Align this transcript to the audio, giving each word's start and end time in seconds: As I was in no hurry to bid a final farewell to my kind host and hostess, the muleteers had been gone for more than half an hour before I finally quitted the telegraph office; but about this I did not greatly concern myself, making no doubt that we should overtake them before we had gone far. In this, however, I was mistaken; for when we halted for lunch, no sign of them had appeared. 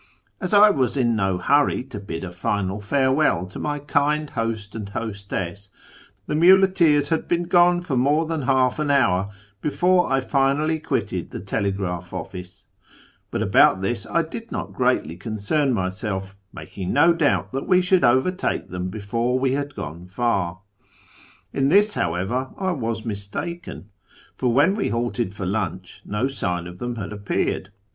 As 0.39 0.51
I 0.51 0.71
was 0.71 0.97
in 0.97 1.15
no 1.15 1.37
hurry 1.37 1.83
to 1.83 1.99
bid 1.99 2.23
a 2.23 2.31
final 2.31 2.79
farewell 2.79 3.45
to 3.45 3.59
my 3.59 3.77
kind 3.77 4.31
host 4.31 4.73
and 4.73 4.89
hostess, 4.89 5.69
the 6.25 6.33
muleteers 6.33 7.09
had 7.09 7.27
been 7.27 7.43
gone 7.43 7.83
for 7.83 7.95
more 7.95 8.25
than 8.25 8.41
half 8.49 8.79
an 8.79 8.89
hour 8.89 9.29
before 9.61 10.11
I 10.11 10.19
finally 10.19 10.79
quitted 10.79 11.29
the 11.29 11.39
telegraph 11.39 12.13
office; 12.15 12.65
but 13.29 13.43
about 13.43 13.81
this 13.81 14.07
I 14.07 14.23
did 14.23 14.51
not 14.51 14.73
greatly 14.73 15.17
concern 15.17 15.71
myself, 15.71 16.35
making 16.51 16.91
no 16.91 17.13
doubt 17.13 17.51
that 17.51 17.67
we 17.67 17.79
should 17.79 18.03
overtake 18.03 18.71
them 18.71 18.89
before 18.89 19.37
we 19.37 19.53
had 19.53 19.75
gone 19.75 20.07
far. 20.07 20.61
In 21.53 21.69
this, 21.69 21.93
however, 21.93 22.49
I 22.57 22.71
was 22.71 23.05
mistaken; 23.05 23.91
for 24.35 24.51
when 24.51 24.73
we 24.73 24.89
halted 24.89 25.31
for 25.31 25.45
lunch, 25.45 26.01
no 26.05 26.27
sign 26.27 26.65
of 26.65 26.79
them 26.79 26.95
had 26.95 27.13
appeared. 27.13 27.69